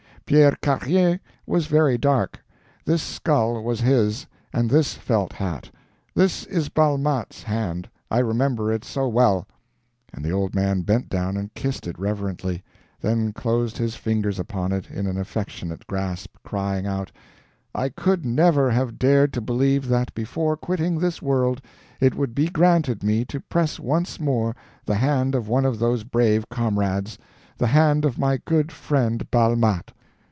Pierre 0.27 0.55
Carrier 0.61 1.19
was 1.45 1.67
very 1.67 1.97
dark; 1.97 2.41
this 2.85 3.03
skull 3.03 3.61
was 3.61 3.81
his, 3.81 4.25
and 4.53 4.69
this 4.69 4.93
felt 4.93 5.33
hat. 5.33 5.69
This 6.15 6.45
is 6.45 6.69
Balmat's 6.69 7.43
hand, 7.43 7.89
I 8.09 8.19
remember 8.19 8.71
it 8.71 8.85
so 8.85 9.09
well!" 9.09 9.45
and 10.13 10.23
the 10.23 10.31
old 10.31 10.55
man 10.55 10.83
bent 10.83 11.09
down 11.09 11.35
and 11.35 11.53
kissed 11.53 11.85
it 11.85 11.99
reverently, 11.99 12.63
then 13.01 13.33
closed 13.33 13.77
his 13.77 13.95
fingers 13.95 14.39
upon 14.39 14.71
it 14.71 14.89
in 14.89 15.05
an 15.05 15.17
affectionate 15.17 15.85
grasp, 15.85 16.37
crying 16.45 16.87
out, 16.87 17.11
"I 17.75 17.89
could 17.89 18.25
never 18.25 18.71
have 18.71 18.97
dared 18.97 19.33
to 19.33 19.41
believe 19.41 19.89
that 19.89 20.13
before 20.13 20.55
quitting 20.55 20.97
this 20.97 21.21
world 21.21 21.59
it 21.99 22.15
would 22.15 22.33
be 22.33 22.47
granted 22.47 23.03
me 23.03 23.25
to 23.25 23.41
press 23.41 23.81
once 23.81 24.17
more 24.17 24.55
the 24.85 24.95
hand 24.95 25.35
of 25.35 25.49
one 25.49 25.65
of 25.65 25.77
those 25.77 26.05
brave 26.05 26.47
comrades, 26.47 27.17
the 27.57 27.67
hand 27.67 28.05
of 28.05 28.17
my 28.17 28.37
good 28.45 28.71
friend 28.71 29.29
Balmat." 29.29 29.91